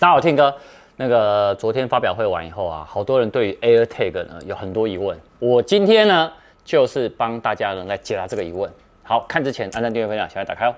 [0.00, 0.56] 大家好听哥，
[0.96, 5.20] 那个昨天发表会完以后啊，好多人对于 AirTag 呢有很多疑问。
[5.38, 6.32] 我今天呢
[6.64, 8.72] 就是帮大家呢来解答这个疑问。
[9.02, 10.74] 好，看之前按赞、订阅、分享，小爱打开哦。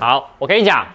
[0.00, 0.86] 好，我跟你讲，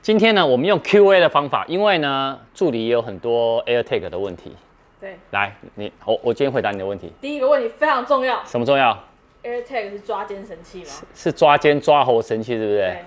[0.00, 4.52] 今天呢我们用 Q&A 的方法，因为呢助理也有很多 AirTag 的问题。
[5.00, 7.12] 对，来，你我我今天回答你的问题。
[7.20, 8.98] 第一个问题非常重要，什么重要
[9.42, 10.86] ？AirTag 是抓奸神器吗？
[10.86, 13.04] 是，是抓奸抓猴神器，对不对？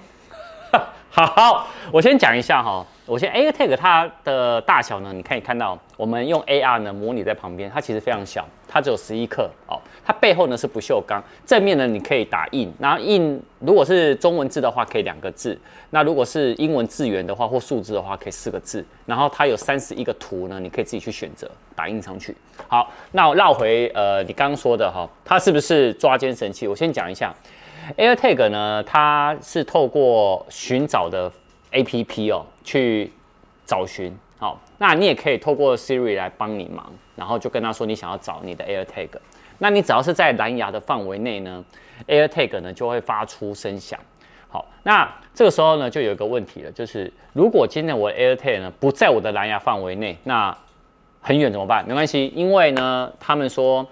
[1.12, 2.86] 好，好，我先讲一下哈。
[3.08, 9.82] 我先 AirTag 它的大小呢，你可以看到，我们用 AR 呢模拟在旁边，它其实非常小，它只有十一克哦。
[10.06, 15.60] 它背后呢是不锈钢，正面呢你可以打印，然后印如果是中文字的话可以两个字，
[15.90, 18.86] 那如果是英文字元的话或数字的话可以四个字。
[19.08, 22.38] 然后它有三十一个图呢，你可以自己去选择打印上去。
[22.68, 26.68] 好，那我绕回呃你刚刚说的哈，它是不是抓奸神器？
[26.68, 27.34] 我先讲一下
[27.98, 31.32] AirTag 呢，它是透过寻找的。
[31.72, 33.14] A P P 哦，去
[33.64, 39.10] 找寻好，那你也可以透过 Siri 来帮你忙，然后就跟他说你想要找你的 AirTag，
[39.60, 41.64] 那你只要是在蓝牙的范围内呢
[42.08, 44.00] ，AirTag 呢就会发出声响。
[44.48, 50.58] 好，那这个时候呢就有一个问题了，就是如果今天我的 AirTag 呢不在我的蓝牙范围内，那
[51.22, 51.88] 很远怎么办？
[51.88, 53.88] 没关系，因为呢他们说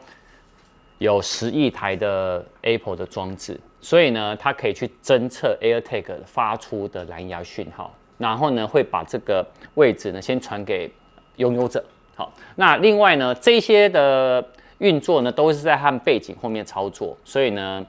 [0.97, 3.59] 有十亿台的 Apple 的装置。
[3.79, 9.45] 所以呢，它可以去侦测 AirTag 发出的蓝牙讯号，然后呢，会把这个
[9.75, 10.91] 位置呢先传给
[11.35, 11.83] 拥有者。
[12.15, 14.43] 好，那另外呢，这些的
[14.79, 17.85] 运作呢都是在他们背景后面操作，所以呢，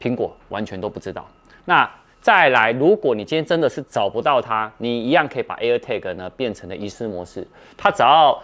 [0.00, 1.28] 苹果完全都不知道。
[1.64, 1.90] 那
[2.20, 8.40] 再来，如果你今天真的是找不到它，你一样可以把 AirTag 呢变成了遗失模式，它只要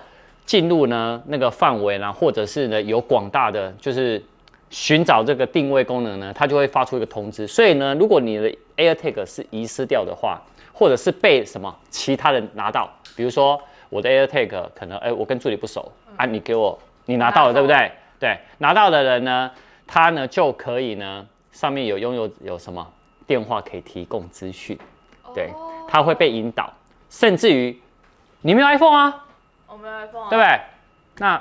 [0.50, 4.20] 进入呢那个范围呢，或者是呢有广大的就是。
[4.72, 7.44] 寻找这个定位功能呢，它就会发出一个通知。
[7.44, 10.40] 所以呢，如果你的 AirTag 是遗失掉的话，
[10.72, 17.90] 或者是被什么其他人拿到，比如说我的 AirTag 可能，哎，我跟助理不熟啊，你给我，你拿到了，对不对？
[18.20, 19.50] 对，拿到的人呢，
[19.88, 22.86] 他呢就可以呢，上面有拥有有什么
[23.26, 24.78] 电话可以提供资讯，
[25.34, 25.50] 对，
[25.88, 26.72] 他会被引导，
[27.08, 27.76] 甚至于
[28.42, 29.26] 你没有 iPhone 啊，
[29.70, 30.60] 我没有 iPhone 啊，对不对？
[31.18, 31.40] 那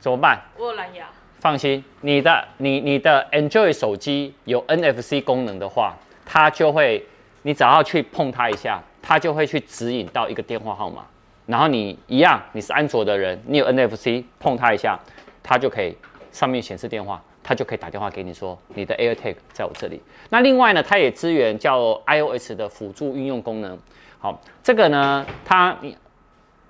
[0.00, 0.40] 怎么办？
[0.58, 1.06] 我有蓝牙。
[1.38, 7.06] 放心，你的你你的 Enjoy 手机有 NFC 功能的话，它就会，
[7.42, 11.04] 你只要去碰它一下，它就会去指引到一个电话号码，
[11.44, 14.98] 然后你一样，你是安卓的人，你有 NFC，碰它一下，
[15.42, 15.96] 它就可以
[16.32, 20.02] 上面显示电话，它就可以打电话给你说你的 AirTag 在我这里。
[20.30, 23.78] 那另外呢，它也支援叫 iOS 的辅助运用功能。
[24.18, 25.76] 好，这个呢，它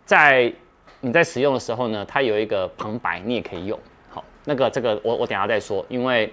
[0.04, 0.52] 在
[1.00, 3.78] 你在使用的时候呢，它有一个旁白，你也可以用。
[4.10, 6.32] 好那个这个我我等下再说，因为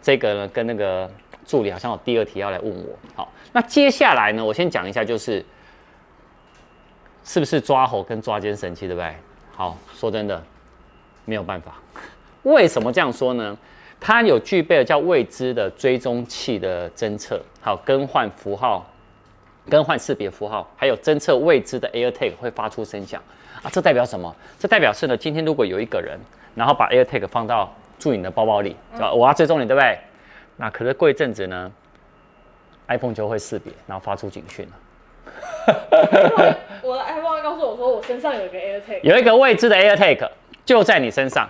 [0.00, 1.10] 这个呢跟那个
[1.44, 2.96] 助理好像有第二题要来问我。
[3.14, 5.44] 好，那接下来呢，我先讲一下，就是
[7.24, 9.14] 是不是抓猴跟抓奸神器，对不对？
[9.54, 10.42] 好，说真的
[11.24, 11.74] 没有办法。
[12.44, 13.56] 为什么这样说呢？
[14.02, 18.90] 它有具备了叫未知的追踪器的侦测，还有更换符号、
[19.68, 23.22] 更换识别符号，还有侦测未知的 AirTag 会发出声响
[23.62, 23.70] 啊。
[23.70, 24.34] 这代表什么？
[24.58, 26.18] 这代表是呢，今天如果有一个人。
[26.56, 29.96] 然后把 AirTag 放到助理你的包包里，嗯、我要追踪你，对不对？
[30.56, 31.70] 那可是过一阵子呢
[32.88, 34.72] ，iPhone 就会识别，然后发出警讯了。
[36.82, 40.28] 我的 iPhone 会告诉我说，我身上有一个 AirTag，有一个未知的 AirTag
[40.64, 41.48] 就在你身上，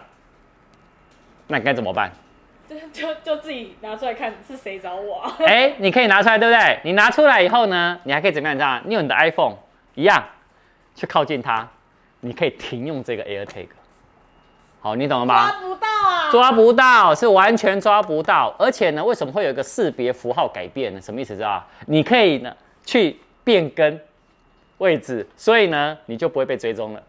[1.47, 2.13] 那你该怎么办？
[2.71, 5.37] 就就就自己拿出来看是谁找我、啊。
[5.45, 6.79] 哎，你可以拿出来，对不对？
[6.85, 8.55] 你拿出来以后呢，你还可以怎么样？
[8.55, 9.57] 你知道，你用你的 iPhone
[9.95, 10.23] 一样
[10.95, 11.69] 去靠近它，
[12.21, 13.67] 你可以停用这个 AirTag。
[14.81, 15.51] 好，你懂了吗？
[15.51, 16.31] 抓不到啊！
[16.31, 18.55] 抓不到，是完全抓不到。
[18.59, 21.01] 而且呢，为什么会有一个识别符号改变呢？
[21.01, 21.35] 什么意思？
[21.35, 21.63] 知道？
[21.87, 22.57] 你可以呢
[22.87, 24.01] 去变更
[24.79, 27.03] 位置，所以呢你就不会被追踪了。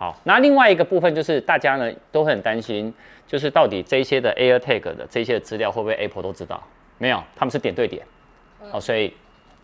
[0.00, 0.10] 哦。
[0.10, 2.92] 好，那另外一个部分就是大家呢都很担心，
[3.26, 6.62] 就是到底这些的 AirTag 的这些的资料会不会 Apple 都知道？
[6.98, 8.04] 没有，他们是点对点。
[8.70, 9.14] 好，所以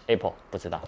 [0.06, 0.80] Apple 不知道。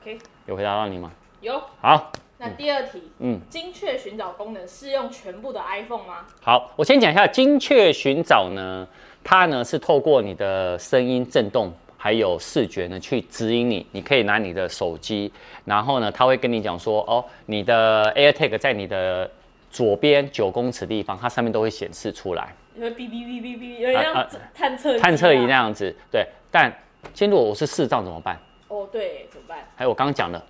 [0.00, 0.18] OK。
[0.46, 1.10] 有回答到你吗？
[1.40, 1.60] 有。
[1.80, 2.12] 好。
[2.38, 6.26] 那第二题，嗯，精确寻找功能适用全部的 iPhone 吗？
[6.42, 8.84] 好，我先讲一下精确寻找呢，
[9.22, 11.72] 它呢是透过你的声音震动
[12.02, 15.30] 还有视觉呢去指引你，你可以拿你的手机，
[15.64, 19.30] 然后呢，他会跟你讲说，哦，你的 AirTag 在你的
[19.70, 26.26] 左边九公尺地方，它上面都会显示出来，因为哔哔哔哔哔，有点像探测探测仪那样子，对。
[26.50, 26.68] 但
[27.14, 28.36] 今天如果我是视障怎么办？
[28.66, 29.58] 哦，对，怎么办？
[29.76, 30.44] 还有我刚刚讲的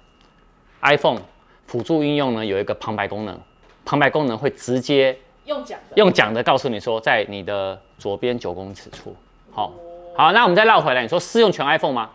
[0.81, 1.21] iPhone。
[1.65, 3.41] 辅助应用呢有一个旁白功能，
[3.83, 5.17] 旁白功能会直接
[5.47, 9.17] 用讲的，用讲的告诉你说，在你的左边九公尺处。
[9.51, 9.73] 好，
[10.15, 12.11] 好，那我们再绕回来，你说适用全 iPhone 吗？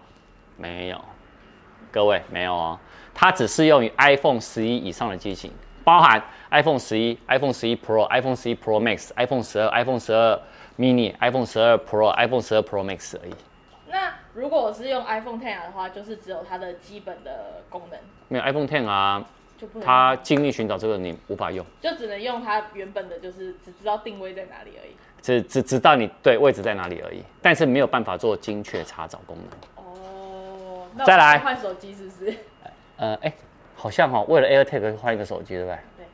[0.56, 1.02] 没有，
[1.92, 2.80] 各位没有哦，
[3.14, 5.52] 它只适用于 iPhone 十一以上的机型，
[5.84, 6.22] 包含
[6.52, 10.40] iPhone 十一、iPhone 十一 Pro、iPhone 十一 Pro Max、iPhone 十二、iPhone 十二
[10.78, 13.34] Mini、iPhone 十二 Pro、iPhone 十二 Pro Max 而已。
[13.90, 19.26] 那如果我是用 iPhone Ten 的话，就是只有它的基本的功能，没有 iPhone Ten 啊，
[19.58, 24.96] 就不能它尽力寻找这个你无法用，就只能用它原本的，就是只知道定位在哪里而已。
[25.28, 29.84] 只只知道你对位置在哪里而已，但是没有办法做精确查找功能。
[29.84, 32.34] 哦，那再来换手机是不是？
[32.96, 33.34] 呃，哎、欸，
[33.76, 35.78] 好像哈、喔，为了 AirTag 换一个手机，对不对？
[35.98, 36.06] 对。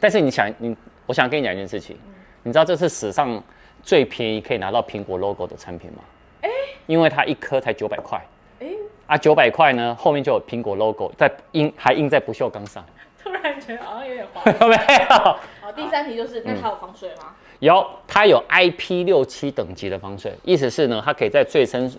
[0.00, 0.74] 但是你想，你
[1.04, 3.38] 我想跟你讲一件事情，嗯、你知道这是史上
[3.82, 5.98] 最便宜可以拿到苹果 logo 的产品吗？
[6.40, 6.54] 哎、欸，
[6.86, 8.18] 因为它一颗才九百块。
[8.60, 8.76] 哎、欸，
[9.08, 12.82] 啊，九百块呢，后面就有苹果 logo 在印，还印在不锈钢上。
[13.22, 14.42] 突然觉得好像有点滑。
[14.68, 14.74] 没
[15.10, 15.36] 有？
[15.74, 17.24] 好，第三题就是，那它有防水吗？
[17.28, 21.90] 嗯有，它有 IP 六七等级的防水，意思是呢，它可以在最深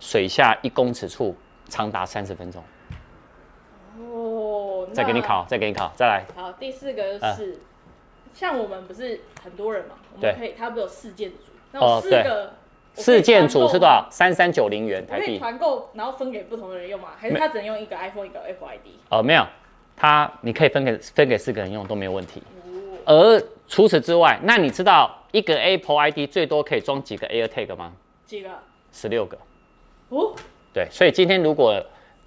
[0.00, 1.34] 水下一公尺处
[1.68, 2.62] 长达三十分钟。
[3.98, 6.24] 哦，再给你考，再给你考，再来。
[6.34, 7.56] 好，第四个就是，啊、
[8.34, 12.54] 像我们不是很多人嘛，我们可以，它不是有四件组，那有四个，
[12.94, 14.08] 四件组是多少？
[14.10, 15.26] 三三九零元台币。
[15.26, 17.10] 可以团购，然后分给不同的人用吗？
[17.16, 18.86] 还是他只能用一个 iPhone 一个 Apple ID？
[19.10, 19.46] 哦，没有，
[19.94, 22.42] 他你可以分给分给四个人用都没有问题。
[23.06, 27.92] 而除此之外，那你知道一个 Apple ID 最多可以装几个 AirTag 吗？
[28.26, 28.50] 几个？
[28.92, 29.38] 十六个。
[30.10, 30.34] 哦。
[30.74, 31.84] 对，所以今天如果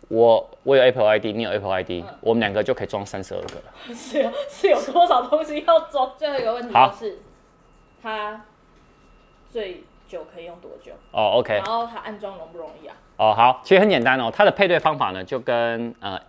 [0.07, 3.95] 我我有 Apple ID，你有 Apple ID，、嗯、我们两个就可以装三十二个了。
[3.95, 6.11] 是有是有多少东西要装？
[6.15, 7.17] 最后一个问题就是，
[8.03, 8.45] 它
[9.49, 10.91] 最久可以用多久？
[11.11, 11.55] 哦，OK。
[11.55, 12.95] 然后它安装容不容易啊？
[13.17, 16.19] 哦，好，其实很简单哦，它的配对方法呢就跟呃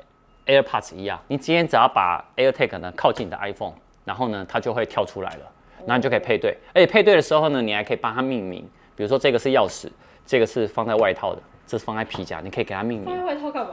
[0.46, 3.74] AirPods 一样，你今天只要把 AirTag 呢靠近你的 iPhone。
[4.06, 6.56] 然后呢，它就会跳出来了，然后你就可以配对。
[6.72, 9.88] 而且配对的时候呢，你还可以帮它命名，比如说这个是钥匙，
[10.24, 13.04] 这个是放在外套的，这是放在皮夹，你可以给它命名。
[13.04, 13.72] 放在外套干嘛？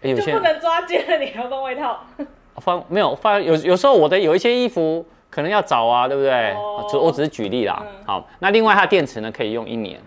[0.00, 2.00] 有些就不能抓奸了，你还要放外套？
[2.56, 6.54] 放没有放有有时候我的有一些衣服可能要找啊，对不对？
[6.90, 7.82] 只、oh, 我只是举例啦。
[7.82, 9.98] 嗯、好，那另外它电池呢可以用一年，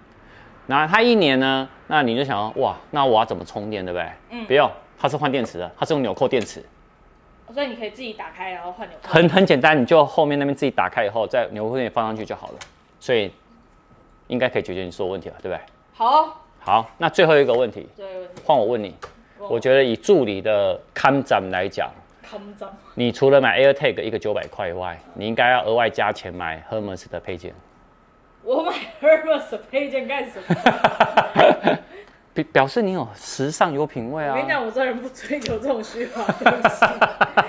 [0.68, 4.10] 那它一年呢，那你就想说哇，那我要怎么充电，对不对？
[4.30, 4.70] 嗯，不用，
[5.00, 6.64] 它是换电池的，它是用纽扣电池。
[7.54, 9.14] 所以你可以自己打开，然后换纽扣。
[9.14, 12.56] 很很简单，你就后面那边自己打开以后，再纽扣里放上去就好了。
[13.00, 13.32] 所以
[14.28, 15.60] 应该可以解决你所有问题了，对不对？
[15.94, 16.42] 好。
[16.60, 18.96] 好，那最后一个问题，最后一个问题，换我问你。
[19.38, 21.92] 我，我觉得以助理的看展来讲。
[22.96, 27.54] 你除了买 AirTag 一个九百块以外，你应该要额外加钱买 Hermes 的配件。
[28.44, 30.46] 我买 Hermes 的配件干什么？
[32.36, 34.32] 表表示你有时尚有品味啊！
[34.32, 36.86] 我跟你讲，我这人不追求这种虚华东西。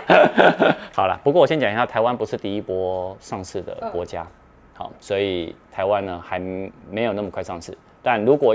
[0.94, 4.29] 好了，不过我先讲一下，台湾不是第一波上市的国家，嗯、
[4.75, 7.77] 好，所以台湾呢还没有那么快上市。
[8.00, 8.55] 但如果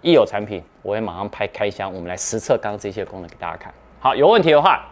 [0.00, 3.74] 一有产品，我会马上拍开箱，我们来实测刚刚这些功能给大家看。
[3.98, 4.86] 好，有问题的话，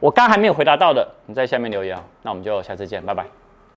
[0.00, 2.04] 我刚还没有回答到的，你在下面留言啊。
[2.22, 3.24] 那我们就下次见，拜拜。